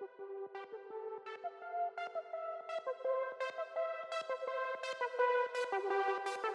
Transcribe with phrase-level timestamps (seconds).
[0.00, 0.10] Thank
[6.44, 6.47] you.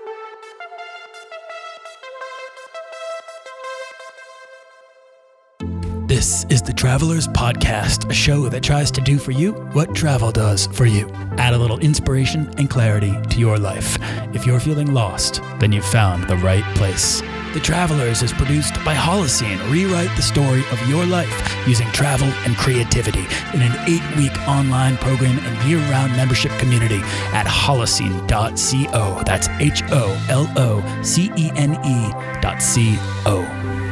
[6.24, 10.32] This is the Travelers Podcast, a show that tries to do for you what travel
[10.32, 11.10] does for you.
[11.38, 13.98] Add a little inspiration and clarity to your life.
[14.34, 17.20] If you're feeling lost, then you've found the right place.
[17.54, 19.60] The Travelers is produced by Holocene.
[19.70, 24.96] Rewrite the story of your life using travel and creativity in an eight week online
[24.96, 27.02] program and year round membership community
[27.34, 29.24] at holocene.co.
[29.26, 33.83] That's H O L O C E N E dot C O.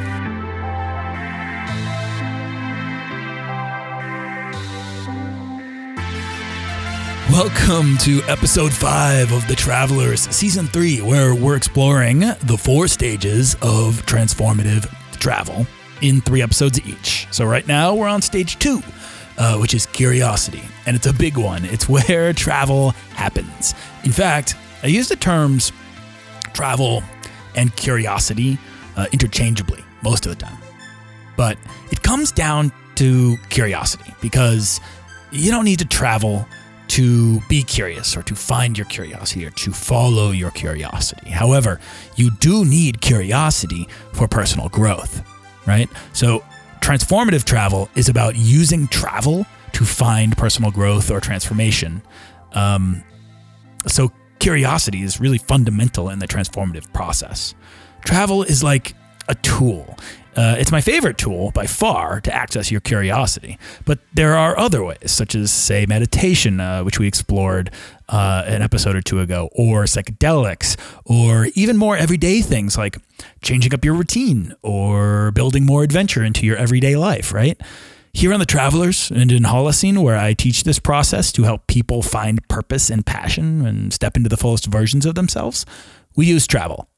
[7.41, 13.55] Welcome to episode five of The Travelers, season three, where we're exploring the four stages
[13.63, 14.87] of transformative
[15.19, 15.65] travel
[16.03, 17.27] in three episodes each.
[17.31, 18.83] So, right now, we're on stage two,
[19.39, 20.61] uh, which is curiosity.
[20.85, 23.73] And it's a big one, it's where travel happens.
[24.03, 25.71] In fact, I use the terms
[26.53, 27.01] travel
[27.55, 28.59] and curiosity
[28.95, 30.61] uh, interchangeably most of the time.
[31.37, 31.57] But
[31.91, 34.79] it comes down to curiosity because
[35.31, 36.47] you don't need to travel
[36.91, 41.29] to be curious or to find your curiosity or to follow your curiosity.
[41.29, 41.79] However,
[42.17, 45.25] you do need curiosity for personal growth,
[45.65, 45.89] right?
[46.11, 46.43] So,
[46.81, 52.01] transformative travel is about using travel to find personal growth or transformation.
[52.51, 53.03] Um,
[53.87, 57.55] so, curiosity is really fundamental in the transformative process.
[58.03, 58.95] Travel is like
[59.29, 59.97] a tool.
[60.35, 63.59] Uh, it's my favorite tool by far to access your curiosity.
[63.85, 67.69] But there are other ways, such as, say, meditation, uh, which we explored
[68.07, 72.97] uh, an episode or two ago, or psychedelics, or even more everyday things like
[73.41, 77.59] changing up your routine or building more adventure into your everyday life, right?
[78.13, 82.01] Here on The Travelers and in Holocene, where I teach this process to help people
[82.01, 85.65] find purpose and passion and step into the fullest versions of themselves,
[86.15, 86.89] we use travel.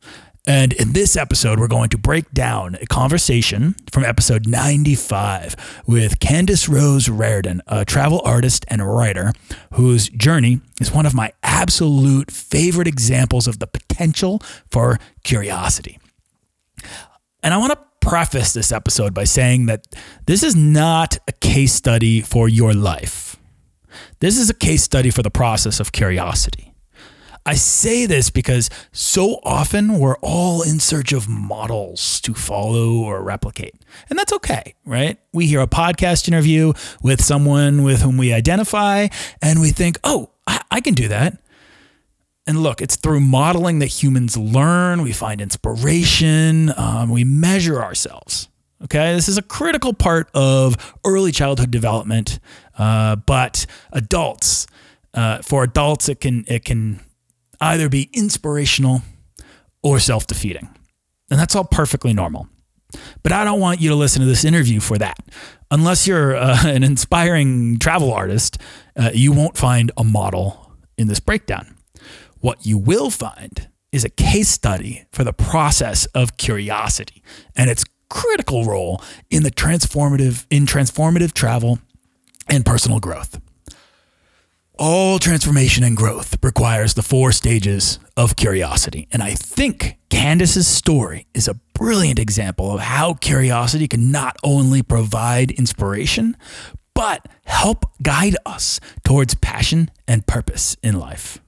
[0.46, 5.56] And in this episode, we're going to break down a conversation from episode 95
[5.88, 9.32] with Candace Rose Rardon, a travel artist and writer
[9.76, 15.98] whose journey is one of my absolute favorite examples of the potential for curiosity.
[17.42, 19.88] And I want to preface this episode by saying that
[20.26, 23.38] this is not a case study for your life.
[24.20, 26.73] This is a case study for the process of curiosity.
[27.46, 33.22] I say this because so often we're all in search of models to follow or
[33.22, 33.76] replicate.
[34.10, 35.20] And that's okay, right?
[35.34, 39.08] We hear a podcast interview with someone with whom we identify
[39.42, 41.38] and we think, oh, I, can do that.
[42.46, 48.50] And look, it's through modeling that humans learn, we find inspiration, um, we measure ourselves.
[48.84, 52.40] Okay, this is a critical part of early childhood development,
[52.78, 54.68] uh, but adults,
[55.14, 57.00] uh, for adults, it can it can
[57.64, 59.02] either be inspirational
[59.82, 60.70] or self defeating.
[61.30, 62.48] And that's all perfectly normal.
[63.24, 65.18] But I don't want you to listen to this interview for that.
[65.72, 68.58] Unless you're uh, an inspiring travel artist,
[68.96, 71.76] uh, you won't find a model in this breakdown.
[72.40, 77.24] What you will find is a case study for the process of curiosity
[77.56, 81.80] and its critical role in the transformative in transformative travel
[82.48, 83.40] and personal growth.
[84.80, 89.08] All transformation and growth requires the four stages of curiosity.
[89.12, 94.82] And I think Candace's story is a brilliant example of how curiosity can not only
[94.82, 96.36] provide inspiration,
[96.96, 101.40] but help guide us towards passion and purpose in life.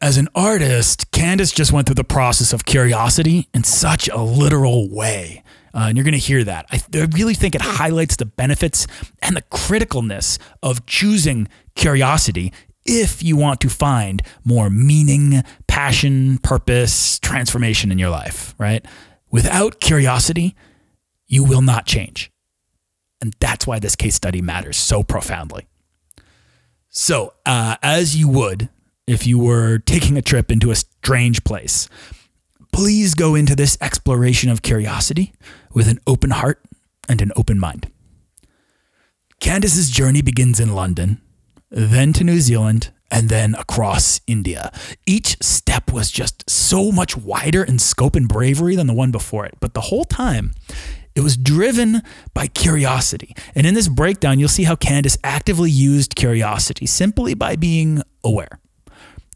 [0.00, 4.88] As an artist, Candace just went through the process of curiosity in such a literal
[4.88, 5.42] way.
[5.74, 6.66] Uh, and you're going to hear that.
[6.70, 8.86] I, I really think it highlights the benefits
[9.22, 12.52] and the criticalness of choosing curiosity
[12.84, 18.84] if you want to find more meaning, passion, purpose, transformation in your life, right?
[19.30, 20.56] Without curiosity,
[21.26, 22.32] you will not change.
[23.20, 25.68] And that's why this case study matters so profoundly.
[26.88, 28.68] So, uh, as you would
[29.10, 31.88] if you were taking a trip into a strange place,
[32.72, 35.32] please go into this exploration of curiosity
[35.72, 36.62] with an open heart
[37.08, 37.90] and an open mind.
[39.40, 41.20] Candace's journey begins in London,
[41.70, 44.72] then to New Zealand, and then across India.
[45.06, 49.46] Each step was just so much wider in scope and bravery than the one before
[49.46, 49.54] it.
[49.60, 50.52] But the whole time,
[51.14, 52.02] it was driven
[52.34, 53.34] by curiosity.
[53.54, 58.60] And in this breakdown, you'll see how Candace actively used curiosity simply by being aware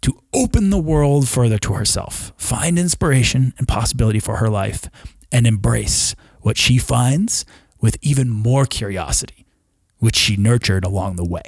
[0.02, 4.90] to open the world further to herself, find inspiration and possibility for her life,
[5.34, 7.44] and embrace what she finds
[7.80, 9.44] with even more curiosity
[9.98, 11.42] which she nurtured along the way.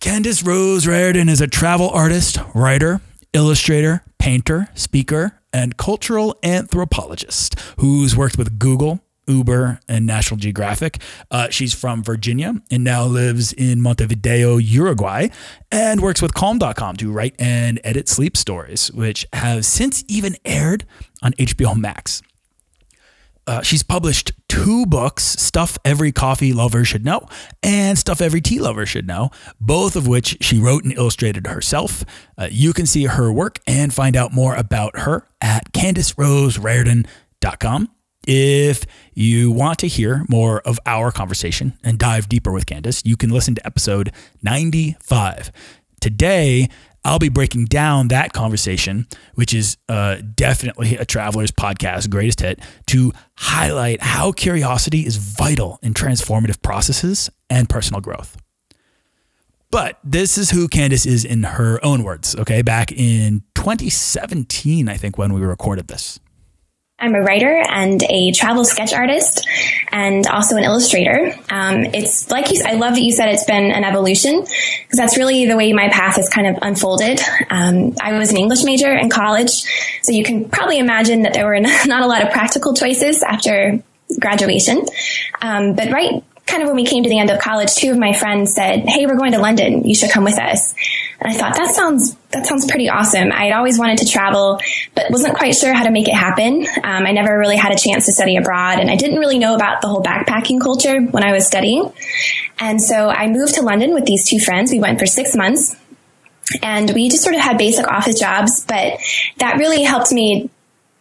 [0.00, 3.02] Candace Rose Rardon is a travel artist, writer,
[3.34, 11.00] illustrator, painter, speaker, and cultural anthropologist who's worked with Google, Uber, and National Geographic.
[11.30, 15.28] Uh, she's from Virginia and now lives in Montevideo, Uruguay,
[15.70, 20.84] and works with Calm.com to write and edit sleep stories, which have since even aired
[21.22, 22.22] on HBO Max.
[23.46, 27.26] Uh, she's published two books, Stuff Every Coffee Lover Should Know
[27.62, 29.30] and Stuff Every Tea Lover Should Know,
[29.60, 32.04] both of which she wrote and illustrated herself.
[32.38, 37.88] Uh, you can see her work and find out more about her at CandaceRoseRardon.com.
[38.26, 38.84] If
[39.14, 43.30] you want to hear more of our conversation and dive deeper with Candace, you can
[43.30, 45.50] listen to episode 95.
[46.00, 46.68] Today,
[47.04, 52.60] I'll be breaking down that conversation, which is uh, definitely a traveler's podcast, greatest hit,
[52.86, 58.36] to highlight how curiosity is vital in transformative processes and personal growth.
[59.72, 62.62] But this is who Candace is in her own words, okay?
[62.62, 66.20] Back in 2017, I think, when we recorded this.
[67.02, 69.44] I'm a writer and a travel sketch artist
[69.90, 71.34] and also an illustrator.
[71.50, 75.16] Um, it's like you, I love that you said it's been an evolution because that's
[75.16, 77.20] really the way my path has kind of unfolded.
[77.50, 79.64] Um, I was an English major in college,
[80.02, 83.82] so you can probably imagine that there were not a lot of practical choices after
[84.20, 84.86] graduation.
[85.40, 86.22] Um, but right
[86.52, 88.84] kind of when we came to the end of college, two of my friends said,
[88.86, 89.88] Hey, we're going to London.
[89.88, 90.74] You should come with us.
[91.18, 93.32] And I thought that sounds, that sounds pretty awesome.
[93.32, 94.60] I'd always wanted to travel,
[94.94, 96.66] but wasn't quite sure how to make it happen.
[96.84, 99.54] Um, I never really had a chance to study abroad and I didn't really know
[99.54, 101.90] about the whole backpacking culture when I was studying.
[102.58, 104.72] And so I moved to London with these two friends.
[104.72, 105.74] We went for six months
[106.62, 109.00] and we just sort of had basic office jobs, but
[109.38, 110.50] that really helped me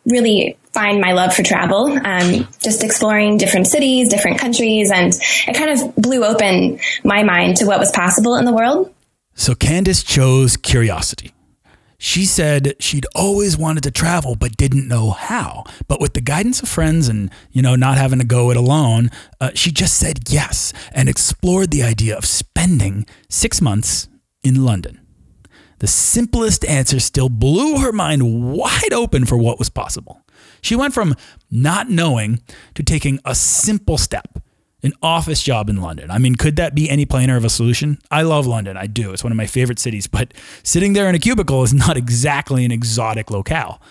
[0.06, 5.14] really find my love for travel, um, just exploring different cities, different countries, and
[5.48, 8.94] it kind of blew open my mind to what was possible in the world.
[9.34, 11.34] So Candace chose curiosity.
[11.98, 15.66] She said she'd always wanted to travel but didn't know how.
[15.88, 19.12] But with the guidance of friends and, you know, not having to go it alone,
[19.40, 24.08] uh, she just said yes and explored the idea of spending six months
[24.44, 25.01] in London.
[25.82, 30.22] The simplest answer still blew her mind wide open for what was possible.
[30.62, 31.16] She went from
[31.50, 32.40] not knowing
[32.76, 34.44] to taking a simple step,
[34.84, 36.12] an office job in London.
[36.12, 37.98] I mean, could that be any plainer of a solution?
[38.12, 38.78] I love London.
[38.78, 39.12] I do.
[39.12, 42.64] It's one of my favorite cities, but sitting there in a cubicle is not exactly
[42.64, 43.82] an exotic locale.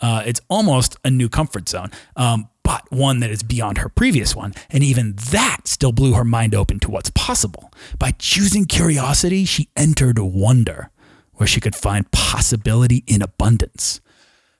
[0.00, 4.34] Uh, it's almost a new comfort zone, um, but one that is beyond her previous
[4.34, 4.52] one.
[4.68, 7.72] And even that still blew her mind open to what's possible.
[8.00, 10.90] By choosing curiosity, she entered wonder,
[11.36, 14.00] where she could find possibility in abundance.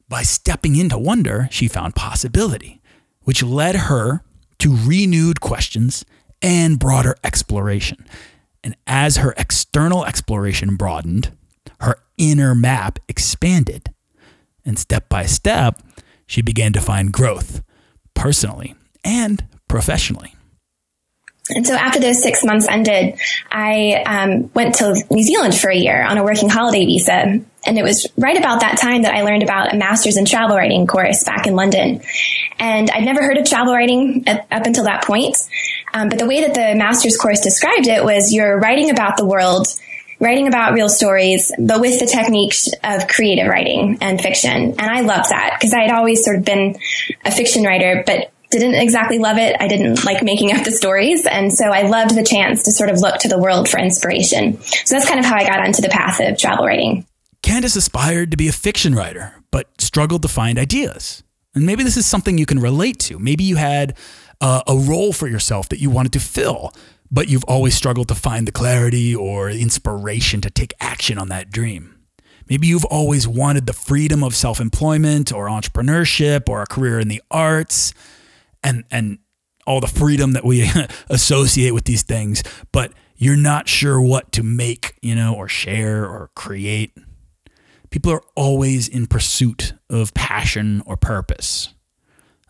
[0.09, 2.81] By stepping into wonder, she found possibility,
[3.23, 4.23] which led her
[4.59, 6.05] to renewed questions
[6.41, 8.07] and broader exploration.
[8.63, 11.37] And as her external exploration broadened,
[11.81, 13.93] her inner map expanded.
[14.65, 15.83] And step by step,
[16.27, 17.63] she began to find growth
[18.15, 18.75] personally
[19.05, 20.36] and professionally.
[21.51, 23.19] And so after those six months ended,
[23.51, 27.41] I um, went to New Zealand for a year on a working holiday visa.
[27.67, 30.57] And it was right about that time that I learned about a master's in travel
[30.57, 32.03] writing course back in London.
[32.59, 35.37] And I'd never heard of travel writing at, up until that point.
[35.93, 39.25] Um, but the way that the master's course described it was you're writing about the
[39.25, 39.67] world,
[40.21, 44.53] writing about real stories, but with the techniques of creative writing and fiction.
[44.53, 46.77] And I loved that because I had always sort of been
[47.25, 49.57] a fiction writer, but didn't exactly love it.
[49.59, 51.27] I didn't like making up the stories.
[51.27, 54.61] And so I loved the chance to sort of look to the world for inspiration.
[54.63, 57.07] So that's kind of how I got onto the path of travel writing.
[57.43, 61.23] Candace aspired to be a fiction writer, but struggled to find ideas.
[61.55, 63.19] And maybe this is something you can relate to.
[63.19, 63.97] Maybe you had
[64.41, 66.73] uh, a role for yourself that you wanted to fill,
[67.11, 71.51] but you've always struggled to find the clarity or inspiration to take action on that
[71.51, 71.97] dream.
[72.49, 77.09] Maybe you've always wanted the freedom of self employment or entrepreneurship or a career in
[77.09, 77.93] the arts
[78.67, 79.19] and and
[79.67, 80.71] all the freedom that we
[81.09, 82.43] associate with these things,
[82.73, 86.93] but you're not sure what to make, you know, or share or create.
[87.91, 91.73] People are always in pursuit of passion or purpose.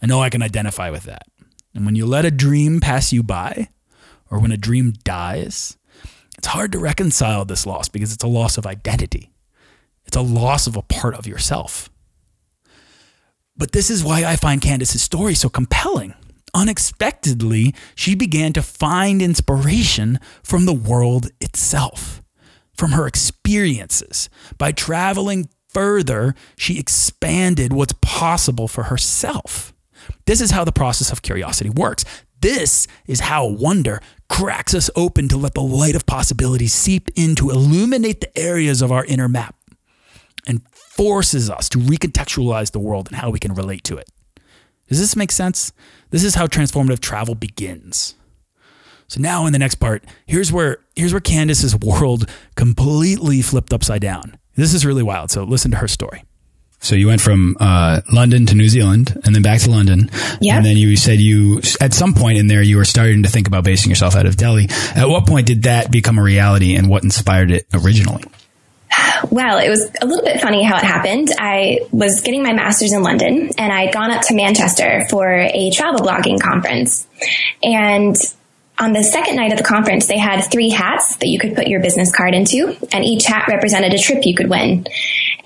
[0.02, 1.22] I know I can identify with that.
[1.74, 3.68] And when you let a dream pass you by,
[4.30, 5.76] or when a dream dies,
[6.36, 9.32] it's hard to reconcile this loss because it's a loss of identity.
[10.04, 11.90] It's a loss of a part of yourself.
[13.56, 16.14] But this is why I find Candace's story so compelling.
[16.54, 22.22] Unexpectedly, she began to find inspiration from the world itself,
[22.76, 24.28] from her experiences.
[24.58, 29.74] By traveling further, she expanded what's possible for herself.
[30.26, 32.04] This is how the process of curiosity works.
[32.40, 37.34] This is how wonder cracks us open to let the light of possibilities seep in
[37.36, 39.55] to illuminate the areas of our inner map
[40.46, 44.08] and forces us to recontextualize the world and how we can relate to it.
[44.88, 45.72] Does this make sense?
[46.10, 48.14] This is how transformative travel begins.
[49.08, 54.00] So now in the next part, here's where here's where Candace's world completely flipped upside
[54.00, 54.38] down.
[54.54, 55.30] This is really wild.
[55.30, 56.24] So listen to her story.
[56.80, 60.10] So you went from uh, London to New Zealand, and then back to London.
[60.40, 60.56] Yeah.
[60.56, 63.48] And then you said you, at some point in there, you were starting to think
[63.48, 64.68] about basing yourself out of Delhi.
[64.94, 68.24] At what point did that become a reality, and what inspired it originally?
[69.30, 71.28] Well, it was a little bit funny how it happened.
[71.38, 75.70] I was getting my master's in London, and I'd gone up to Manchester for a
[75.70, 77.06] travel blogging conference.
[77.62, 78.16] And
[78.78, 81.66] on the second night of the conference, they had three hats that you could put
[81.66, 84.86] your business card into, and each hat represented a trip you could win.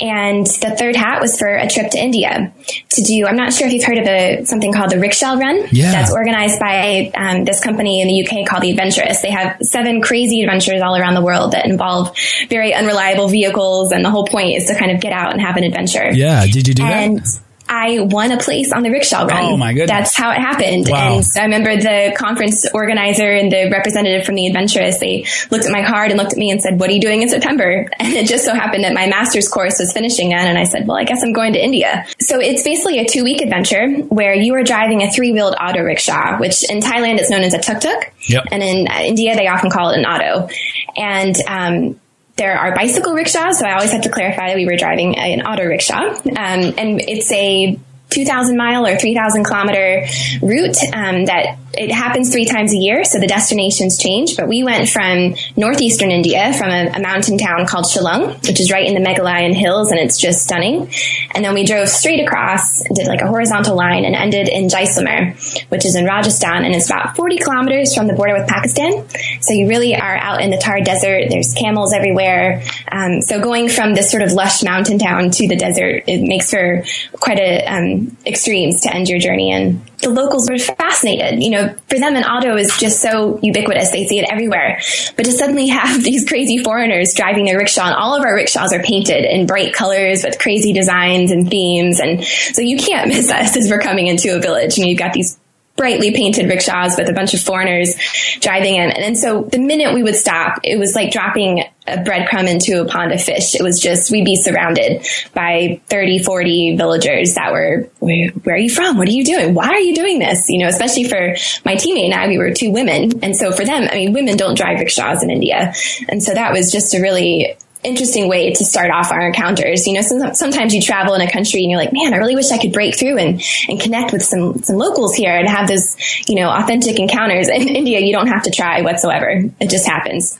[0.00, 2.52] And the third hat was for a trip to India
[2.90, 3.26] to do.
[3.26, 5.66] I'm not sure if you've heard of a something called the Rickshaw Run.
[5.70, 5.92] Yeah.
[5.92, 9.22] That's organized by um, this company in the UK called the Adventurists.
[9.22, 12.16] They have seven crazy adventures all around the world that involve
[12.48, 15.56] very unreliable vehicles, and the whole point is to kind of get out and have
[15.56, 16.10] an adventure.
[16.12, 16.46] Yeah.
[16.46, 17.40] Did you do And that?
[17.70, 19.44] I won a place on the rickshaw run.
[19.44, 19.90] Oh, my goodness.
[19.90, 20.88] That's how it happened.
[20.88, 21.14] Wow.
[21.14, 25.66] And so I remember the conference organizer and the representative from the Adventurists, they looked
[25.66, 27.88] at my card and looked at me and said, what are you doing in September?
[28.00, 30.48] And it just so happened that my master's course was finishing then.
[30.48, 32.06] And I said, well, I guess I'm going to India.
[32.18, 35.82] So it's basically a two week adventure where you are driving a three wheeled auto
[35.82, 38.10] rickshaw, which in Thailand is known as a tuk tuk.
[38.22, 38.46] Yep.
[38.50, 40.48] And in India, they often call it an auto.
[40.96, 42.00] And, um,
[42.40, 45.42] there are bicycle rickshaws, so I always have to clarify that we were driving an
[45.42, 46.00] auto rickshaw.
[46.00, 47.78] Um, and it's a
[48.08, 50.06] 2,000 mile or 3,000 kilometer
[50.40, 54.36] route um, that it happens three times a year, so the destinations change.
[54.36, 58.70] But we went from northeastern India, from a, a mountain town called Shillong, which is
[58.72, 60.90] right in the Meghalaya hills, and it's just stunning.
[61.32, 65.34] And then we drove straight across, did like a horizontal line, and ended in Jaisalmer,
[65.70, 69.04] which is in Rajasthan, and it's about 40 kilometers from the border with Pakistan.
[69.40, 71.26] So you really are out in the Thar Desert.
[71.30, 72.62] There's camels everywhere.
[72.90, 76.50] Um, so going from this sort of lush mountain town to the desert, it makes
[76.50, 81.42] for quite a um, extremes to end your journey in the locals were fascinated.
[81.42, 83.90] You know, for them, an auto is just so ubiquitous.
[83.90, 84.80] They see it everywhere.
[85.16, 88.72] But to suddenly have these crazy foreigners driving their rickshaw, and all of our rickshaws
[88.72, 92.00] are painted in bright colors with crazy designs and themes.
[92.00, 94.78] And so you can't miss us as we're coming into a village.
[94.78, 95.38] I mean, you've got these
[95.76, 97.96] brightly painted rickshaws with a bunch of foreigners
[98.40, 98.90] driving in.
[98.90, 102.84] And so the minute we would stop, it was like dropping a breadcrumb into a
[102.86, 103.54] pond of fish.
[103.54, 108.58] It was just, we'd be surrounded by 30, 40 villagers that were, where, where are
[108.58, 108.98] you from?
[108.98, 109.54] What are you doing?
[109.54, 110.48] Why are you doing this?
[110.48, 113.22] You know, especially for my teammate and I, we were two women.
[113.22, 115.72] And so for them, I mean, women don't drive rickshaws in India.
[116.08, 119.86] And so that was just a really interesting way to start off our encounters.
[119.86, 122.34] You know, some, sometimes you travel in a country and you're like, man, I really
[122.34, 125.68] wish I could break through and, and connect with some, some locals here and have
[125.68, 125.96] those,
[126.28, 127.48] you know, authentic encounters.
[127.48, 129.42] In India, you don't have to try whatsoever.
[129.60, 130.38] It just happens.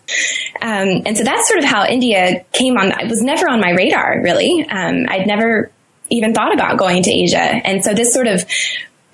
[0.61, 2.93] Um, and so that's sort of how India came on.
[3.01, 4.67] It was never on my radar, really.
[4.69, 5.71] Um, I'd never
[6.11, 7.39] even thought about going to Asia.
[7.39, 8.45] And so this sort of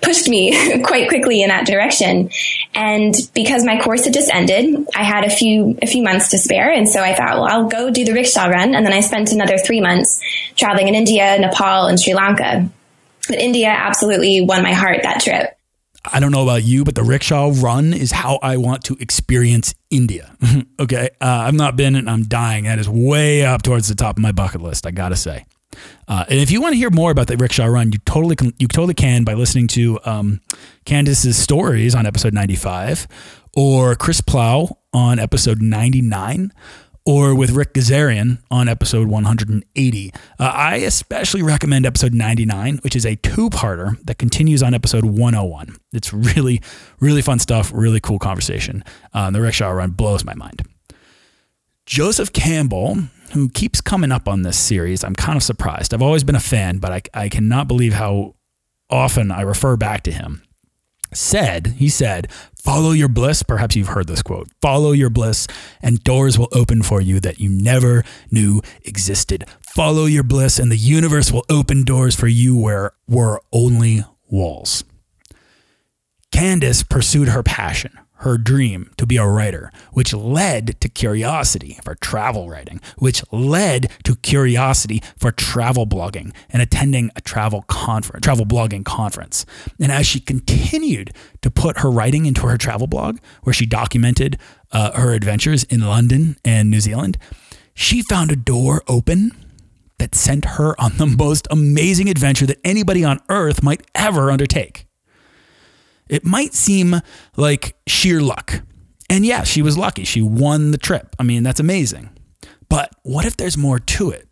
[0.01, 2.29] pushed me quite quickly in that direction.
[2.73, 6.37] And because my course had just ended, I had a few, a few months to
[6.37, 6.71] spare.
[6.71, 8.75] And so I thought, well, I'll go do the rickshaw run.
[8.75, 10.21] And then I spent another three months
[10.55, 12.69] traveling in India, Nepal, and Sri Lanka.
[13.27, 15.53] But India absolutely won my heart that trip.
[16.09, 19.75] I don't know about you, but the rickshaw run is how I want to experience
[19.89, 20.35] India.
[20.79, 21.09] okay.
[21.19, 22.63] Uh, I've not been and I'm dying.
[22.63, 25.45] That is way up towards the top of my bucket list, I got to say.
[26.07, 28.53] Uh, and if you want to hear more about the rickshaw run, you totally can,
[28.57, 30.41] you totally can by listening to um,
[30.85, 33.07] Candace's stories on episode 95
[33.55, 36.51] or Chris Plow on episode 99
[37.07, 40.13] or with Rick Gazarian on episode 180.
[40.13, 45.05] Uh, I especially recommend episode 99, which is a two parter that continues on episode
[45.05, 45.77] 101.
[45.93, 46.61] It's really,
[46.99, 48.83] really fun stuff, really cool conversation.
[49.13, 50.63] Uh, the rickshaw run blows my mind.
[51.85, 52.97] Joseph Campbell,
[53.33, 55.93] who keeps coming up on this series, I'm kind of surprised.
[55.93, 58.35] I've always been a fan, but I, I cannot believe how
[58.89, 60.41] often I refer back to him
[61.13, 63.43] said, he said, follow your bliss.
[63.43, 65.47] Perhaps you've heard this quote follow your bliss,
[65.81, 69.45] and doors will open for you that you never knew existed.
[69.61, 74.83] Follow your bliss, and the universe will open doors for you where were only walls.
[76.31, 81.95] Candace pursued her passion, her dream to be a writer, which led to curiosity for
[81.95, 88.45] travel writing, which led to curiosity for travel blogging and attending a travel conference, travel
[88.45, 89.45] blogging conference.
[89.79, 94.37] And as she continued to put her writing into her travel blog, where she documented
[94.71, 97.17] uh, her adventures in London and New Zealand,
[97.73, 99.31] she found a door open
[99.99, 104.86] that sent her on the most amazing adventure that anybody on earth might ever undertake.
[106.09, 107.01] It might seem
[107.35, 108.61] like sheer luck,
[109.09, 110.03] And yeah, she was lucky.
[110.03, 111.15] She won the trip.
[111.17, 112.09] I mean, that's amazing.
[112.69, 114.27] But what if there's more to it?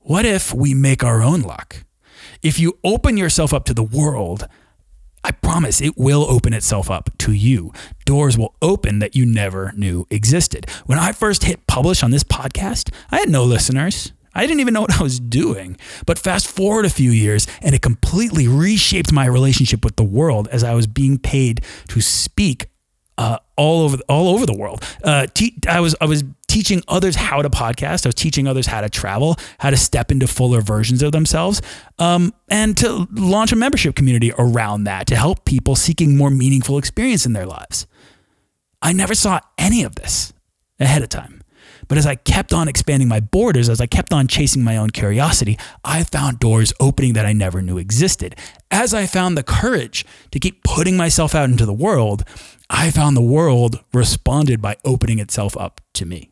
[0.00, 1.84] What if we make our own luck?
[2.42, 4.46] If you open yourself up to the world,
[5.24, 7.72] I promise it will open itself up to you.
[8.04, 10.68] Doors will open that you never knew existed.
[10.86, 14.12] When I first hit publish on this podcast, I had no listeners.
[14.38, 15.76] I didn't even know what I was doing.
[16.06, 20.46] But fast forward a few years, and it completely reshaped my relationship with the world
[20.52, 22.70] as I was being paid to speak
[23.18, 24.84] uh, all over all over the world.
[25.02, 28.06] Uh, te- I was I was teaching others how to podcast.
[28.06, 31.60] I was teaching others how to travel, how to step into fuller versions of themselves,
[31.98, 36.78] um, and to launch a membership community around that to help people seeking more meaningful
[36.78, 37.88] experience in their lives.
[38.80, 40.32] I never saw any of this
[40.78, 41.42] ahead of time.
[41.88, 44.90] But as I kept on expanding my borders, as I kept on chasing my own
[44.90, 48.36] curiosity, I found doors opening that I never knew existed.
[48.70, 52.24] As I found the courage to keep putting myself out into the world,
[52.70, 56.30] I found the world responded by opening itself up to me.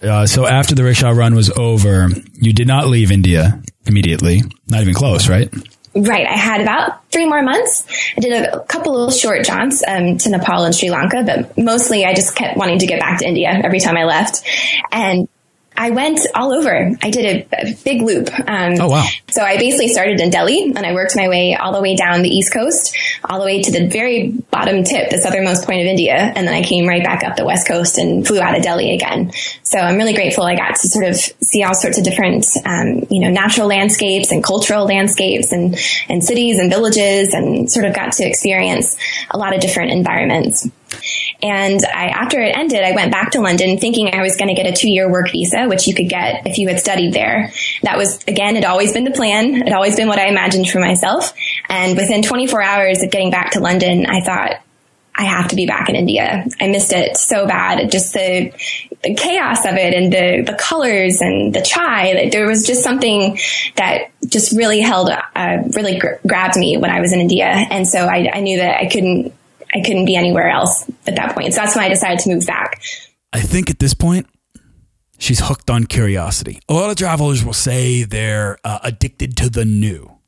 [0.00, 4.42] Uh, so after the rickshaw run was over, you did not leave India immediately.
[4.68, 5.52] Not even close, right?
[5.94, 6.26] Right.
[6.26, 7.86] I had about three more months.
[8.16, 12.06] I did a couple of short jaunts um, to Nepal and Sri Lanka, but mostly
[12.06, 14.42] I just kept wanting to get back to India every time I left.
[14.90, 15.28] And
[15.76, 16.90] I went all over.
[17.02, 18.28] I did a, a big loop.
[18.46, 19.06] Um, oh, wow.
[19.30, 22.22] So I basically started in Delhi and I worked my way all the way down
[22.22, 25.86] the East Coast, all the way to the very bottom tip, the southernmost point of
[25.86, 26.14] India.
[26.14, 28.94] And then I came right back up the West Coast and flew out of Delhi
[28.94, 29.32] again.
[29.62, 33.06] So I'm really grateful I got to sort of see all sorts of different, um,
[33.10, 37.94] you know, natural landscapes and cultural landscapes and, and cities and villages and sort of
[37.94, 38.96] got to experience
[39.30, 40.68] a lot of different environments.
[41.42, 44.54] And I, after it ended, I went back to London thinking I was going to
[44.54, 47.52] get a two year work visa, which you could get if you had studied there.
[47.82, 49.66] That was, again, it always been the plan.
[49.66, 51.32] It always been what I imagined for myself.
[51.68, 54.60] And within 24 hours of getting back to London, I thought,
[55.14, 56.46] I have to be back in India.
[56.58, 57.90] I missed it so bad.
[57.90, 58.50] Just the,
[59.02, 62.30] the chaos of it and the, the colors and the chai.
[62.30, 63.38] There was just something
[63.76, 67.44] that just really held, uh, really gr- grabbed me when I was in India.
[67.44, 69.34] And so I, I knew that I couldn't
[69.74, 71.54] I couldn't be anywhere else at that point.
[71.54, 72.82] So that's when I decided to move back.
[73.32, 74.26] I think at this point,
[75.18, 76.60] she's hooked on curiosity.
[76.68, 80.18] A lot of travelers will say they're uh, addicted to the new.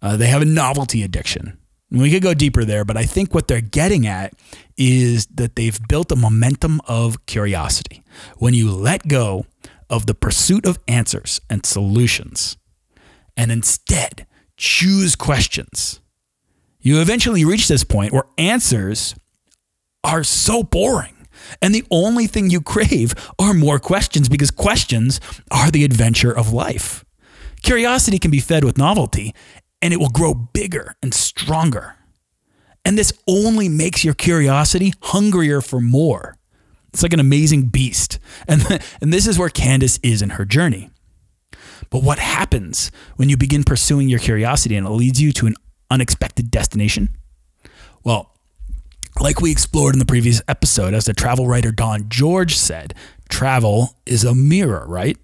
[0.00, 1.58] Uh, they have a novelty addiction.
[1.90, 4.34] we could go deeper there, but I think what they're getting at
[4.76, 8.02] is that they've built a momentum of curiosity.
[8.38, 9.46] When you let go
[9.90, 12.56] of the pursuit of answers and solutions
[13.36, 16.01] and instead choose questions
[16.82, 19.14] you eventually reach this point where answers
[20.04, 21.16] are so boring.
[21.60, 26.52] And the only thing you crave are more questions because questions are the adventure of
[26.52, 27.04] life.
[27.62, 29.34] Curiosity can be fed with novelty
[29.80, 31.96] and it will grow bigger and stronger.
[32.84, 36.36] And this only makes your curiosity hungrier for more.
[36.92, 38.18] It's like an amazing beast.
[38.48, 40.90] And, and this is where Candace is in her journey.
[41.90, 45.54] But what happens when you begin pursuing your curiosity and it leads you to an
[45.92, 47.10] unexpected destination?
[48.02, 48.34] Well,
[49.20, 52.94] like we explored in the previous episode, as the travel writer Don George said,
[53.28, 55.18] travel is a mirror, right?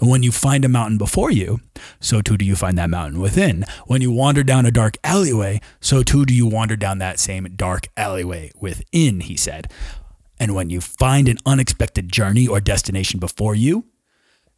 [0.00, 1.60] And when you find a mountain before you,
[2.00, 3.64] so too do you find that mountain within.
[3.86, 7.52] When you wander down a dark alleyway, so too do you wander down that same
[7.56, 9.70] dark alleyway within, he said.
[10.38, 13.86] And when you find an unexpected journey or destination before you,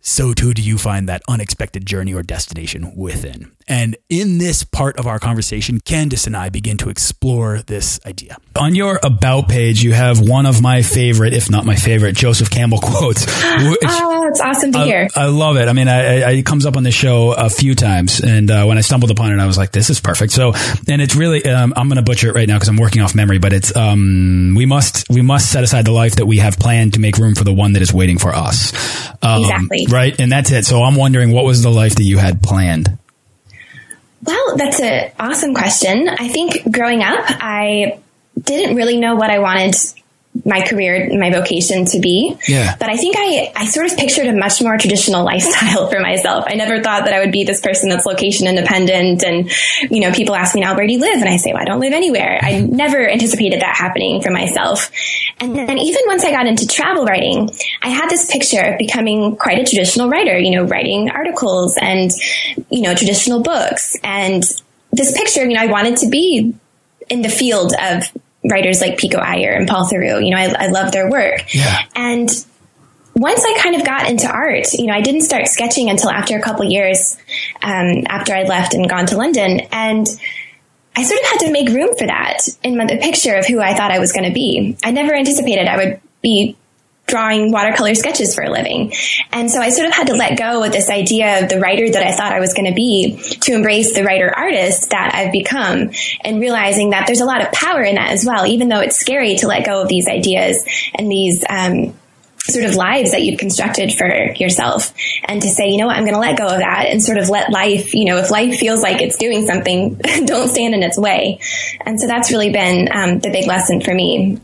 [0.06, 3.50] so too do you find that unexpected journey or destination within.
[3.66, 8.36] And in this part of our conversation, Candace and I begin to explore this idea.
[8.56, 12.50] On your About page, you have one of my favorite, if not my favorite, Joseph
[12.50, 13.24] Campbell quotes.
[13.24, 15.08] Which, oh, it's awesome to I, hear.
[15.16, 15.68] I love it.
[15.68, 18.20] I mean, I, I, it comes up on the show a few times.
[18.20, 20.32] And uh, when I stumbled upon it, I was like, this is perfect.
[20.32, 20.52] So,
[20.86, 23.14] and it's really, um, I'm going to butcher it right now because I'm working off
[23.14, 26.58] memory, but it's, um, we must, we must set aside the life that we have
[26.58, 28.74] planned to make room for the one that is waiting for us.
[29.22, 29.86] Um, exactly.
[29.94, 30.18] Right.
[30.18, 30.66] And that's it.
[30.66, 32.98] So I'm wondering what was the life that you had planned?
[34.24, 36.08] Well, that's an awesome question.
[36.08, 38.00] I think growing up, I
[38.42, 39.76] didn't really know what I wanted
[40.44, 42.36] my career, my vocation to be.
[42.48, 42.74] Yeah.
[42.78, 46.44] But I think I, I sort of pictured a much more traditional lifestyle for myself.
[46.48, 49.22] I never thought that I would be this person that's location independent.
[49.22, 49.50] And,
[49.90, 51.20] you know, people ask me now, where do you live?
[51.20, 52.40] And I say, well, I don't live anywhere.
[52.42, 52.74] I mm-hmm.
[52.74, 54.90] never anticipated that happening for myself.
[55.38, 57.50] And then even once I got into travel writing,
[57.82, 62.10] I had this picture of becoming quite a traditional writer, you know, writing articles and,
[62.70, 63.96] you know, traditional books.
[64.02, 64.42] And
[64.92, 66.54] this picture, you know, I wanted to be
[67.08, 68.04] in the field of
[68.44, 70.24] writers like Pico Iyer and Paul Theroux.
[70.24, 71.54] You know, I, I love their work.
[71.54, 71.78] Yeah.
[71.94, 72.28] And
[73.14, 76.36] once I kind of got into art, you know, I didn't start sketching until after
[76.36, 77.16] a couple years
[77.62, 79.60] um, after I left and gone to London.
[79.72, 80.06] And
[80.96, 83.60] I sort of had to make room for that in my, the picture of who
[83.60, 84.76] I thought I was going to be.
[84.84, 86.56] I never anticipated I would be
[87.06, 88.92] drawing watercolor sketches for a living.
[89.30, 91.90] And so I sort of had to let go of this idea of the writer
[91.90, 95.32] that I thought I was going to be to embrace the writer artist that I've
[95.32, 95.90] become
[96.22, 98.96] and realizing that there's a lot of power in that as well, even though it's
[98.96, 100.64] scary to let go of these ideas
[100.94, 101.94] and these, um,
[102.46, 104.92] sort of lives that you've constructed for yourself
[105.24, 107.16] and to say, you know what, I'm going to let go of that and sort
[107.16, 109.94] of let life, you know, if life feels like it's doing something,
[110.26, 111.40] don't stand in its way.
[111.80, 114.40] And so that's really been um, the big lesson for me.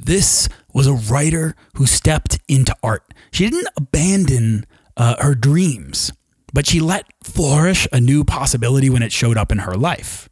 [0.00, 3.14] This was a writer who stepped into art.
[3.30, 6.12] She didn't abandon uh, her dreams,
[6.52, 10.28] but she let flourish a new possibility when it showed up in her life.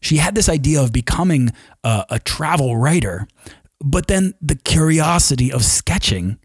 [0.00, 1.50] She had this idea of becoming
[1.82, 3.26] a, a travel writer,
[3.82, 6.38] but then the curiosity of sketching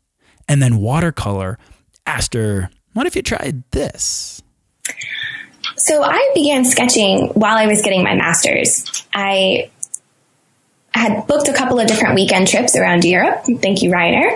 [0.47, 1.59] and then watercolor
[2.05, 4.41] asked her, What if you tried this?
[5.75, 9.05] So I began sketching while I was getting my master's.
[9.13, 9.69] I
[10.97, 13.43] had booked a couple of different weekend trips around Europe.
[13.45, 14.33] Thank you, Ryanair.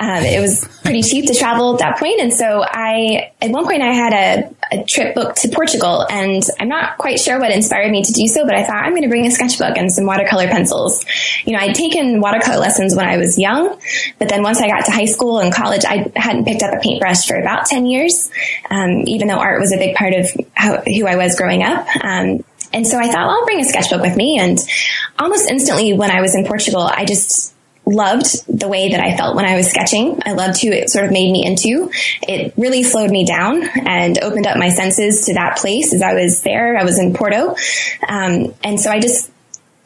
[0.00, 3.64] Um, it was pretty cheap to travel at that point, and so I, at one
[3.64, 7.50] point, I had a, a, trip booked to Portugal, and I'm not quite sure what
[7.50, 9.92] inspired me to do so, but I thought I'm going to bring a sketchbook and
[9.92, 11.04] some watercolor pencils.
[11.44, 13.78] You know, I'd taken watercolor lessons when I was young,
[14.18, 16.80] but then once I got to high school and college, I hadn't picked up a
[16.80, 18.30] paintbrush for about ten years,
[18.70, 21.86] um, even though art was a big part of how, who I was growing up.
[22.02, 24.38] Um, and so I thought, well, I'll bring a sketchbook with me.
[24.38, 24.58] And
[25.18, 27.54] almost instantly when I was in Portugal, I just
[27.88, 30.20] loved the way that I felt when I was sketching.
[30.24, 31.90] I loved who it sort of made me into.
[32.22, 36.14] It really slowed me down and opened up my senses to that place as I
[36.14, 36.76] was there.
[36.76, 37.56] I was in Porto.
[38.06, 39.30] Um, and so I just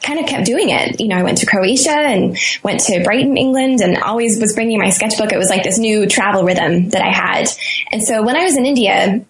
[0.01, 0.99] kind of kept doing it.
[0.99, 4.79] You know, I went to Croatia and went to Brighton, England and always was bringing
[4.79, 5.31] my sketchbook.
[5.31, 7.47] It was like this new travel rhythm that I had.
[7.89, 9.25] And so when I was in India,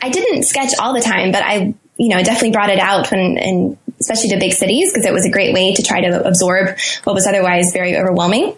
[0.00, 3.10] I didn't sketch all the time, but I you know, it definitely brought it out
[3.10, 6.26] when, and especially to big cities because it was a great way to try to
[6.26, 8.54] absorb what was otherwise very overwhelming.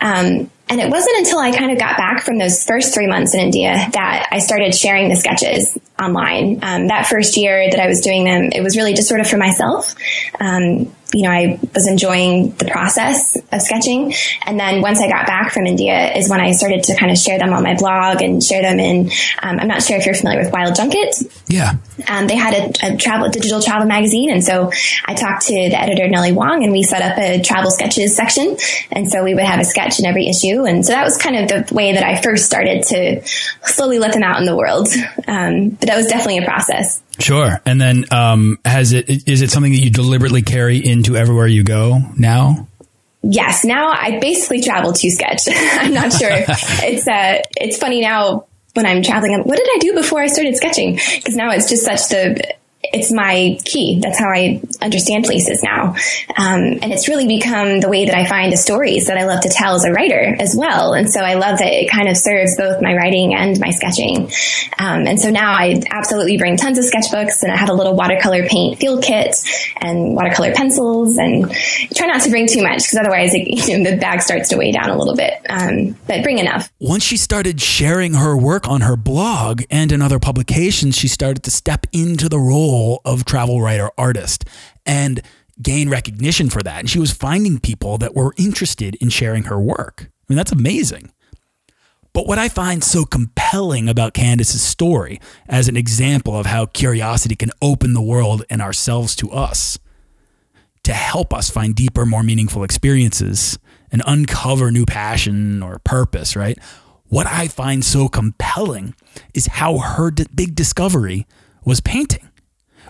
[0.00, 3.34] Um, and it wasn't until I kind of got back from those first three months
[3.34, 6.58] in India that I started sharing the sketches online.
[6.62, 9.28] Um, that first year that I was doing them, it was really just sort of
[9.28, 9.94] for myself.
[10.40, 14.12] Um, you know, I was enjoying the process of sketching.
[14.44, 17.16] And then once I got back from India is when I started to kind of
[17.16, 20.14] share them on my blog and share them in, um, I'm not sure if you're
[20.14, 21.32] familiar with Wild Junket.
[21.46, 21.74] Yeah.
[22.08, 24.30] Um, they had a, a, travel, digital travel magazine.
[24.30, 24.72] And so
[25.06, 28.56] I talked to the editor, Nellie Huang, and we set up a travel sketches section.
[28.90, 30.55] And so we would have a sketch in every issue.
[30.64, 33.22] And so that was kind of the way that I first started to
[33.62, 34.88] slowly let them out in the world.
[35.26, 37.02] Um, but that was definitely a process.
[37.18, 37.60] Sure.
[37.64, 41.64] And then, um, has it, is it something that you deliberately carry into everywhere you
[41.64, 42.68] go now?
[43.22, 43.64] Yes.
[43.64, 45.42] Now I basically travel to sketch.
[45.48, 46.30] I'm not sure.
[46.32, 49.40] it's, uh, it's funny now when I'm traveling.
[49.42, 50.96] What did I do before I started sketching?
[51.16, 54.00] Because now it's just such the it's my key.
[54.00, 55.94] That's how I understand places now.
[56.36, 59.40] Um, and it's really become the way that I find the stories that I love
[59.42, 60.92] to tell as a writer as well.
[60.92, 64.30] And so I love that it kind of serves both my writing and my sketching.
[64.78, 67.96] Um, and so now I absolutely bring tons of sketchbooks and I have a little
[67.96, 69.34] watercolor paint field kit
[69.80, 71.50] and watercolor pencils and
[71.94, 74.56] try not to bring too much because otherwise it, you know, the bag starts to
[74.56, 75.34] weigh down a little bit.
[75.48, 76.70] Um, but bring enough.
[76.78, 81.42] Once she started sharing her work on her blog and in other publications, she started
[81.44, 84.44] to step into the role role of travel writer artist
[84.84, 85.22] and
[85.60, 86.80] gain recognition for that.
[86.80, 90.10] And she was finding people that were interested in sharing her work.
[90.10, 91.12] I mean, that's amazing.
[92.12, 97.36] But what I find so compelling about Candace's story as an example of how curiosity
[97.36, 99.78] can open the world and ourselves to us
[100.82, 103.58] to help us find deeper, more meaningful experiences
[103.92, 106.58] and uncover new passion or purpose, right?
[107.08, 108.94] What I find so compelling
[109.34, 111.26] is how her big discovery
[111.64, 112.28] was painting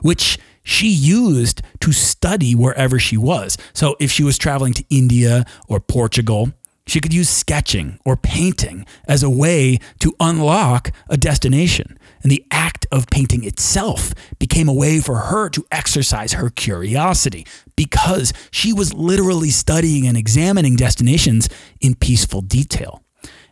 [0.02, 3.56] which she used to study wherever she was.
[3.72, 6.52] So if she was traveling to India or Portugal,
[6.87, 11.98] she could use sketching or painting as a way to unlock a destination.
[12.22, 17.46] And the act of painting itself became a way for her to exercise her curiosity
[17.76, 21.48] because she was literally studying and examining destinations
[21.80, 23.02] in peaceful detail.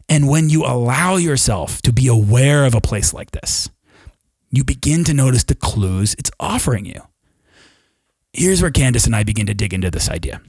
[0.08, 3.68] And when you allow yourself to be aware of a place like this,
[4.56, 7.02] you begin to notice the clues it's offering you.
[8.32, 10.40] Here's where Candace and I begin to dig into this idea.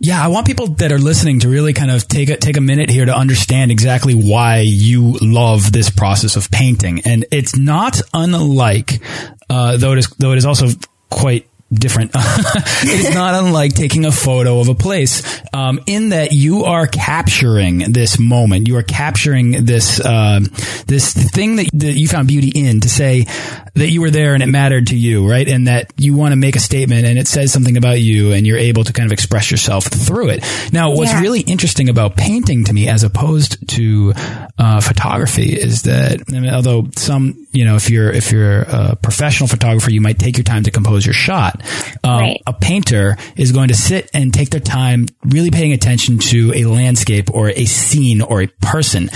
[0.00, 2.60] Yeah, I want people that are listening to really kind of take a, take a
[2.60, 7.02] minute here to understand exactly why you love this process of painting.
[7.04, 9.00] And it's not unlike,
[9.48, 10.68] uh, though it is, though it is also
[11.10, 12.12] quite different.
[12.14, 16.86] it is not unlike taking a photo of a place, um, in that you are
[16.86, 18.68] capturing this moment.
[18.68, 20.40] You are capturing this uh,
[20.86, 23.26] this thing that, that you found beauty in to say
[23.74, 25.46] that you were there and it mattered to you, right?
[25.46, 28.46] And that you want to make a statement and it says something about you, and
[28.46, 30.44] you're able to kind of express yourself through it.
[30.72, 31.20] Now, what's yeah.
[31.20, 34.12] really interesting about painting to me, as opposed to
[34.58, 38.96] uh, photography, is that I mean, although some, you know, if you're if you're a
[38.96, 41.62] professional photographer, you might take your time to compose your shot.
[42.04, 42.42] Um, right.
[42.46, 46.66] A painter is going to sit and take their time, really paying attention to a
[46.66, 49.08] landscape or a scene or a person,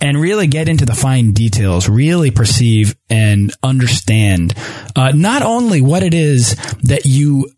[0.00, 4.54] and really get into the fine details, really perceive and understand
[4.96, 7.48] uh, not only what it is that you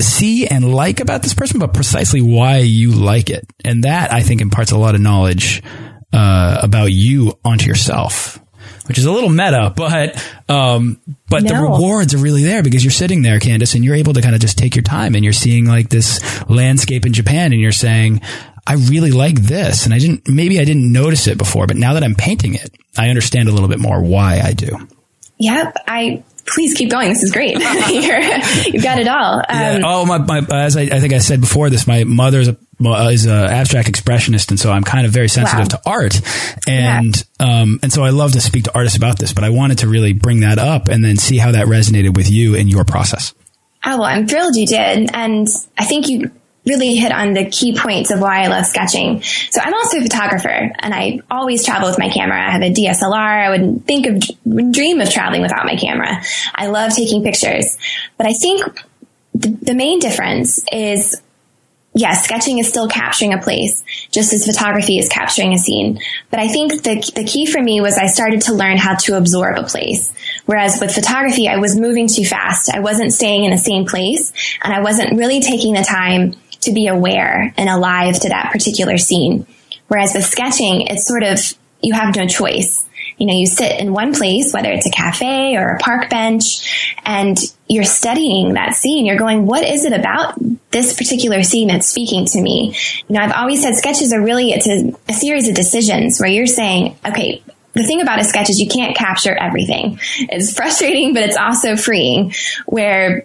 [0.00, 3.44] see and like about this person, but precisely why you like it.
[3.62, 5.62] And that I think imparts a lot of knowledge
[6.14, 8.40] uh, about you onto yourself
[8.86, 11.48] which is a little meta, but um, but no.
[11.48, 14.34] the rewards are really there because you're sitting there, Candace, and you're able to kind
[14.34, 17.72] of just take your time and you're seeing like this landscape in Japan, and you're
[17.72, 18.20] saying,
[18.66, 21.94] I really like this, and I didn't maybe I didn't notice it before, but now
[21.94, 24.88] that I'm painting it, I understand a little bit more why I do.
[25.38, 27.08] Yep, I please keep going.
[27.08, 27.52] This is great.
[27.58, 29.38] You've got it all.
[29.38, 29.80] Um, yeah.
[29.84, 33.26] Oh, my, my, as I, I, think I said before this, my mother's a, is
[33.26, 34.50] an abstract expressionist.
[34.50, 35.78] And so I'm kind of very sensitive wow.
[35.78, 36.20] to art.
[36.68, 37.62] And, yeah.
[37.62, 39.88] um, and so I love to speak to artists about this, but I wanted to
[39.88, 43.34] really bring that up and then see how that resonated with you in your process.
[43.84, 45.10] Oh, well, I'm thrilled you did.
[45.14, 46.30] And I think you
[46.66, 49.22] really hit on the key points of why I love sketching.
[49.22, 52.40] So I'm also a photographer and I always travel with my camera.
[52.40, 53.46] I have a DSLR.
[53.46, 56.22] I wouldn't think of, wouldn't dream of traveling without my camera.
[56.54, 57.76] I love taking pictures,
[58.16, 58.64] but I think
[59.34, 61.20] the, the main difference is
[61.94, 66.00] yes, sketching is still capturing a place, just as photography is capturing a scene.
[66.30, 69.16] But I think the, the key for me was I started to learn how to
[69.16, 70.12] absorb a place.
[70.46, 72.74] Whereas with photography, I was moving too fast.
[72.74, 76.72] I wasn't staying in the same place and I wasn't really taking the time to
[76.72, 79.46] be aware and alive to that particular scene.
[79.88, 81.38] Whereas with sketching, it's sort of,
[81.82, 82.86] you have no choice.
[83.18, 86.94] You know, you sit in one place, whether it's a cafe or a park bench,
[87.04, 89.06] and you're studying that scene.
[89.06, 90.34] You're going, what is it about
[90.70, 92.76] this particular scene that's speaking to me?
[93.08, 96.28] You know, I've always said sketches are really, it's a, a series of decisions where
[96.28, 97.42] you're saying, okay,
[97.74, 99.98] the thing about a sketch is you can't capture everything.
[100.18, 102.32] It's frustrating, but it's also freeing
[102.66, 103.24] where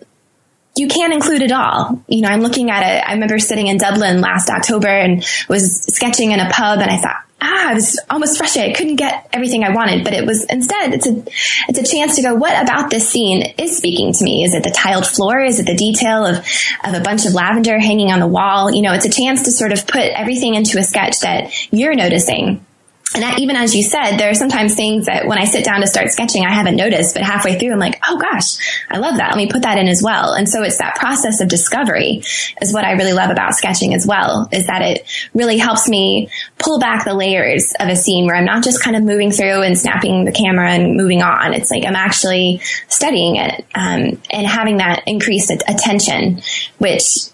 [0.75, 2.04] you can't include it all.
[2.08, 3.08] You know, I'm looking at it.
[3.08, 6.97] I remember sitting in Dublin last October and was sketching in a pub and I
[6.97, 8.71] thought, ah, I was almost frustrated.
[8.71, 11.23] I couldn't get everything I wanted, but it was instead, it's a,
[11.67, 14.43] it's a chance to go, what about this scene is speaking to me?
[14.43, 15.39] Is it the tiled floor?
[15.39, 16.38] Is it the detail of,
[16.84, 18.71] of a bunch of lavender hanging on the wall?
[18.71, 21.95] You know, it's a chance to sort of put everything into a sketch that you're
[21.95, 22.65] noticing
[23.13, 25.81] and that, even as you said, there are sometimes things that when I sit down
[25.81, 28.57] to start sketching, I haven't noticed, but halfway through, I'm like, oh gosh,
[28.89, 29.29] I love that.
[29.29, 30.33] Let me put that in as well.
[30.33, 32.21] And so it's that process of discovery
[32.61, 36.29] is what I really love about sketching as well, is that it really helps me
[36.59, 39.63] pull back the layers of a scene where I'm not just kind of moving through
[39.63, 41.53] and snapping the camera and moving on.
[41.53, 46.41] It's like I'm actually studying it um, and having that increased attention,
[46.77, 47.29] which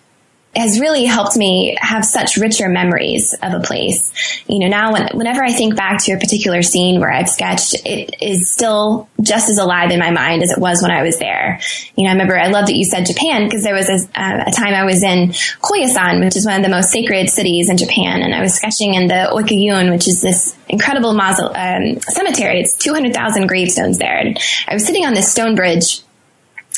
[0.56, 4.12] has really helped me have such richer memories of a place.
[4.48, 7.76] You know, now when, whenever I think back to a particular scene where I've sketched,
[7.86, 11.18] it is still just as alive in my mind as it was when I was
[11.20, 11.60] there.
[11.96, 14.52] You know, I remember I love that you said Japan because there was a, a,
[14.52, 15.30] time I was in
[15.62, 18.94] Koyasan, which is one of the most sacred cities in Japan, and I was sketching
[18.94, 22.62] in the Okunoin, which is this incredible mausole- um, cemetery.
[22.62, 24.18] It's 200,000 gravestones there.
[24.18, 26.02] And I was sitting on this stone bridge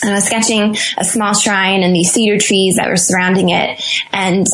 [0.01, 3.81] and I was sketching a small shrine and these cedar trees that were surrounding it.
[4.11, 4.45] And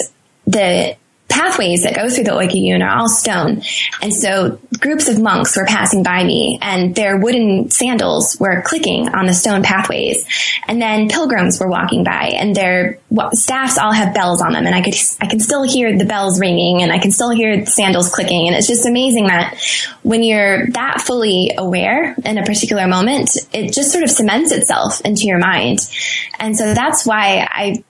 [0.46, 0.96] the
[1.34, 3.64] pathways that go through the Okunoin are all stone.
[4.02, 9.10] And so groups of monks were passing by me and their wooden sandals were clicking
[9.10, 10.26] on the stone pathways.
[10.68, 13.00] And then pilgrims were walking by and their
[13.32, 14.66] staffs all have bells on them.
[14.66, 17.62] And I could, I can still hear the bells ringing and I can still hear
[17.62, 18.48] the sandals clicking.
[18.48, 19.58] And it's just amazing that
[20.04, 25.02] when you're that fully aware in a particular moment, it just sort of cements itself
[25.02, 25.80] into your mind.
[26.40, 27.84] And so that's why I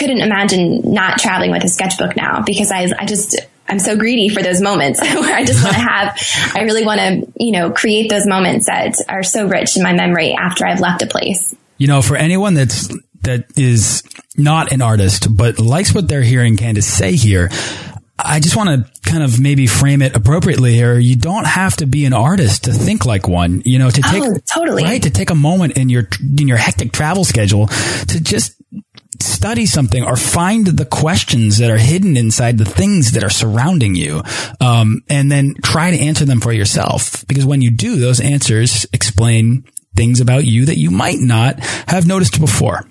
[0.00, 4.30] couldn't imagine not traveling with a sketchbook now because I, I just, I'm so greedy
[4.30, 6.18] for those moments where I just want to have,
[6.54, 9.92] I really want to, you know, create those moments that are so rich in my
[9.92, 11.54] memory after I've left a place.
[11.76, 12.88] You know, for anyone that's,
[13.22, 14.02] that is
[14.36, 17.50] not an artist, but likes what they're hearing Candace say here,
[18.18, 20.98] I just want to kind of maybe frame it appropriately here.
[20.98, 24.22] You don't have to be an artist to think like one, you know, to take,
[24.22, 24.84] oh, totally.
[24.84, 28.56] right, to take a moment in your, in your hectic travel schedule to just
[29.22, 33.94] study something or find the questions that are hidden inside the things that are surrounding
[33.94, 34.22] you.
[34.60, 37.26] Um, and then try to answer them for yourself.
[37.26, 42.06] Because when you do, those answers explain things about you that you might not have
[42.06, 42.86] noticed before.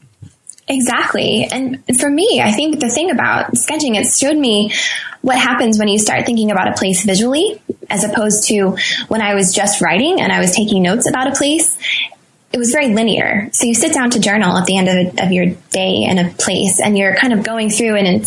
[0.68, 1.48] Exactly.
[1.52, 4.72] And for me, I think the thing about sketching, it showed me
[5.22, 9.34] what happens when you start thinking about a place visually as opposed to when I
[9.34, 11.78] was just writing and I was taking notes about a place
[12.52, 13.50] it was very linear.
[13.54, 16.32] So you sit down to journal at the end of, of your day in a
[16.32, 18.26] place and you're kind of going through and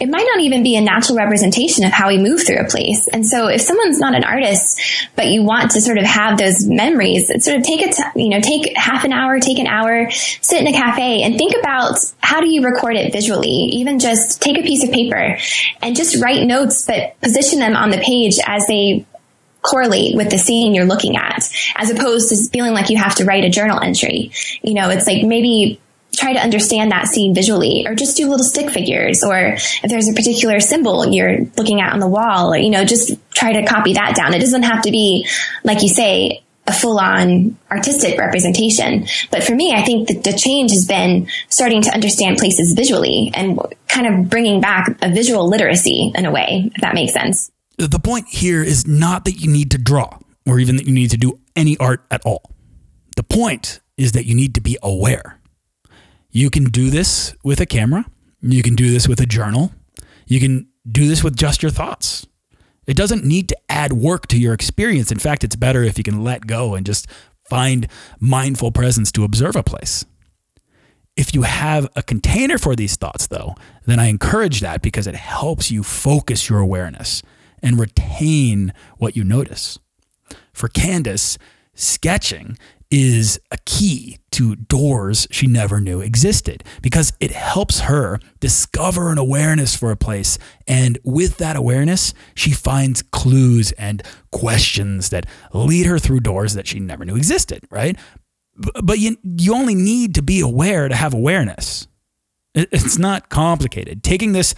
[0.00, 3.08] it might not even be a natural representation of how we move through a place.
[3.08, 4.80] And so if someone's not an artist,
[5.16, 8.28] but you want to sort of have those memories, sort of take a, t- you
[8.28, 11.98] know, take half an hour, take an hour, sit in a cafe and think about
[12.20, 13.48] how do you record it visually?
[13.48, 15.38] Even just take a piece of paper
[15.82, 19.04] and just write notes, but position them on the page as they
[19.66, 23.24] correlate with the scene you're looking at, as opposed to feeling like you have to
[23.24, 24.30] write a journal entry.
[24.62, 25.80] You know, it's like maybe
[26.14, 30.08] try to understand that scene visually or just do little stick figures or if there's
[30.08, 33.66] a particular symbol you're looking at on the wall or, you know just try to
[33.66, 35.28] copy that down it doesn't have to be
[35.62, 39.06] like you say a full on artistic representation.
[39.30, 43.30] But for me, I think that the change has been starting to understand places visually
[43.34, 47.52] and kind of bringing back a visual literacy in a way, if that makes sense
[47.76, 51.10] the point here is not that you need to draw or even that you need
[51.10, 52.54] to do any art at all.
[53.16, 55.40] The point is that you need to be aware.
[56.30, 58.04] You can do this with a camera,
[58.40, 59.72] you can do this with a journal,
[60.26, 62.26] you can do this with just your thoughts.
[62.86, 65.10] It doesn't need to add work to your experience.
[65.10, 67.08] In fact, it's better if you can let go and just
[67.48, 67.88] find
[68.20, 70.04] mindful presence to observe a place.
[71.16, 73.54] If you have a container for these thoughts, though,
[73.86, 77.22] then I encourage that because it helps you focus your awareness
[77.66, 79.78] and retain what you notice.
[80.52, 81.36] For Candace,
[81.74, 82.56] sketching
[82.92, 89.18] is a key to doors she never knew existed because it helps her discover an
[89.18, 90.38] awareness for a place.
[90.68, 94.00] And with that awareness, she finds clues and
[94.30, 97.98] questions that lead her through doors that she never knew existed, right?
[98.54, 101.88] But you, you only need to be aware to have awareness.
[102.56, 104.02] It's not complicated.
[104.02, 104.54] Taking this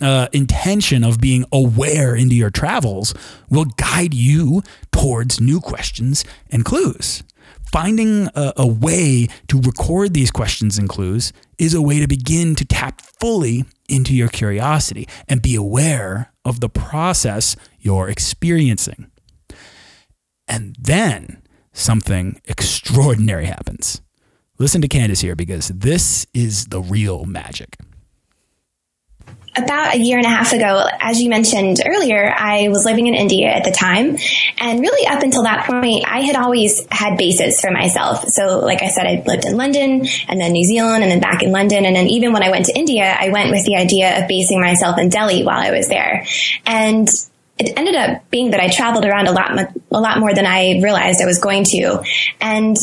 [0.00, 3.14] uh, intention of being aware into your travels
[3.50, 7.22] will guide you towards new questions and clues.
[7.70, 12.54] Finding a, a, way to record these questions and clues is a way to begin
[12.54, 19.10] to tap fully into your curiosity and be aware of the process you're experiencing.
[20.48, 24.02] And then something extraordinary happens.
[24.62, 27.76] Listen to Candace here because this is the real magic
[29.56, 33.14] about a year and a half ago, as you mentioned earlier, I was living in
[33.14, 34.16] India at the time.
[34.58, 38.28] And really up until that point, I had always had bases for myself.
[38.28, 41.42] So like I said, I lived in London and then New Zealand and then back
[41.42, 41.84] in London.
[41.84, 44.60] And then even when I went to India, I went with the idea of basing
[44.60, 46.24] myself in Delhi while I was there.
[46.64, 47.08] And
[47.58, 49.50] it ended up being that I traveled around a lot,
[49.90, 52.02] a lot more than I realized I was going to.
[52.40, 52.78] And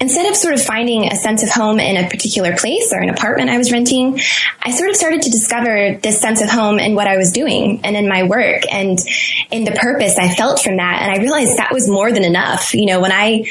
[0.00, 3.10] instead of sort of finding a sense of home in a particular place or an
[3.10, 4.18] apartment I was renting,
[4.62, 7.80] I sort of started to discover this sense of home in what I was doing
[7.84, 8.98] and in my work and
[9.50, 11.02] in the purpose I felt from that.
[11.02, 12.74] And I realized that was more than enough.
[12.74, 13.46] You know, when I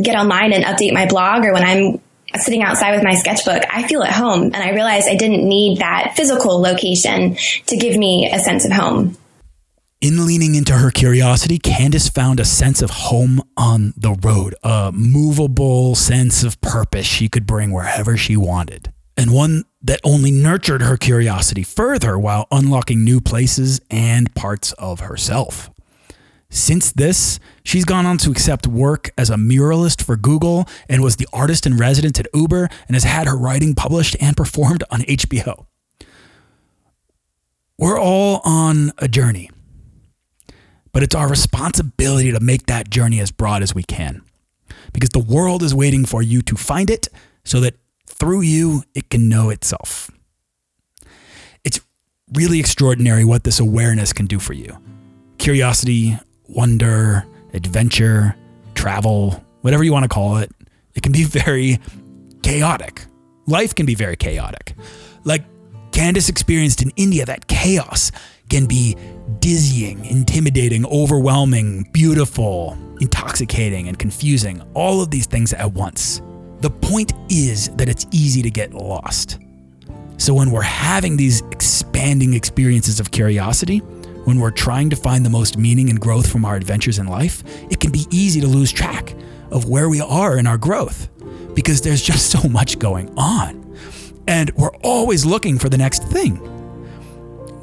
[0.00, 2.00] get online and update my blog or when I'm
[2.40, 4.44] sitting outside with my sketchbook, I feel at home.
[4.44, 7.36] And I realized I didn't need that physical location
[7.66, 9.16] to give me a sense of home.
[10.02, 14.90] In leaning into her curiosity, Candace found a sense of home on the road, a
[14.92, 20.82] movable sense of purpose she could bring wherever she wanted, and one that only nurtured
[20.82, 25.70] her curiosity further while unlocking new places and parts of herself.
[26.50, 31.14] Since this, she's gone on to accept work as a muralist for Google and was
[31.14, 35.02] the artist in residence at Uber and has had her writing published and performed on
[35.02, 35.66] HBO.
[37.78, 39.48] We're all on a journey
[40.92, 44.22] but it's our responsibility to make that journey as broad as we can.
[44.92, 47.08] Because the world is waiting for you to find it
[47.44, 47.74] so that
[48.06, 50.10] through you, it can know itself.
[51.64, 51.80] It's
[52.34, 54.78] really extraordinary what this awareness can do for you.
[55.38, 58.36] Curiosity, wonder, adventure,
[58.74, 60.50] travel, whatever you want to call it,
[60.94, 61.80] it can be very
[62.42, 63.04] chaotic.
[63.46, 64.74] Life can be very chaotic.
[65.24, 65.44] Like
[65.92, 68.12] Candace experienced in India, that chaos
[68.48, 68.96] can be
[69.40, 74.62] dizzying, intimidating, overwhelming, beautiful, intoxicating, and confusing.
[74.74, 76.22] All of these things at once.
[76.60, 79.38] The point is that it's easy to get lost.
[80.16, 83.78] So when we're having these expanding experiences of curiosity,
[84.24, 87.42] when we're trying to find the most meaning and growth from our adventures in life,
[87.70, 89.14] it can be easy to lose track
[89.50, 91.08] of where we are in our growth
[91.54, 93.76] because there's just so much going on.
[94.28, 96.40] And we're always looking for the next thing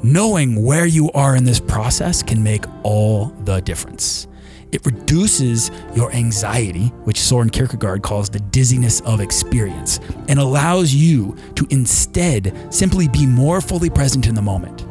[0.02, 4.26] knowing where you are in this process can make all the difference.
[4.72, 9.98] It reduces your anxiety, which Soren Kierkegaard calls the dizziness of experience,
[10.28, 14.86] and allows you to instead simply be more fully present in the moment.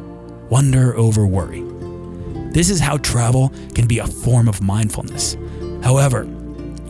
[0.50, 1.64] Wonder over worry.
[2.52, 5.38] This is how travel can be a form of mindfulness.
[5.84, 6.26] However,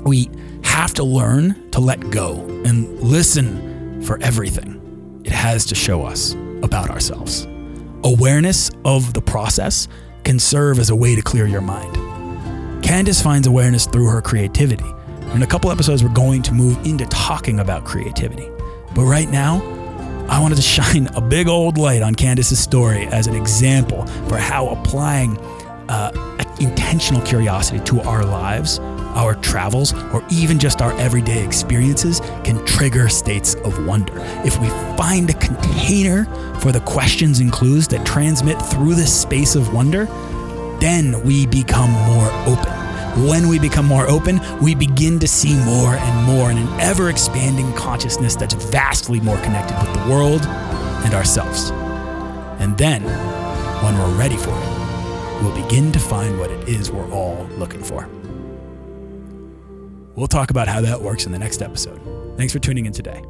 [0.03, 0.31] we
[0.63, 6.33] have to learn to let go and listen for everything it has to show us
[6.63, 7.48] about ourselves.
[8.03, 9.89] Awareness of the process
[10.23, 11.93] can serve as a way to clear your mind.
[12.81, 14.85] Candace finds awareness through her creativity.
[15.33, 18.47] In a couple episodes, we're going to move into talking about creativity.
[18.95, 19.61] But right now,
[20.29, 24.37] I wanted to shine a big old light on Candace's story as an example for
[24.37, 25.37] how applying
[25.89, 26.11] uh,
[26.61, 28.79] intentional curiosity to our lives,
[29.15, 34.13] our travels, or even just our everyday experiences can trigger states of wonder.
[34.45, 36.25] If we find a container
[36.59, 40.05] for the questions and clues that transmit through this space of wonder,
[40.79, 42.79] then we become more open.
[43.27, 47.09] When we become more open, we begin to see more and more in an ever
[47.09, 50.45] expanding consciousness that's vastly more connected with the world
[51.03, 51.71] and ourselves.
[52.59, 53.03] And then,
[53.83, 57.83] when we're ready for it, we'll begin to find what it is we're all looking
[57.83, 58.07] for.
[60.15, 61.99] We'll talk about how that works in the next episode.
[62.37, 63.21] Thanks for tuning in today.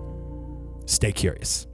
[0.85, 1.68] Stay curious.